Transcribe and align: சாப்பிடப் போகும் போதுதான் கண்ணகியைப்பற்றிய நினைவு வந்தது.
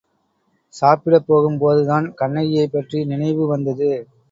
சாப்பிடப் 0.73 1.27
போகும் 1.27 1.59
போதுதான் 1.59 2.07
கண்ணகியைப்பற்றிய 2.15 3.03
நினைவு 3.05 3.45
வந்தது. 3.47 3.91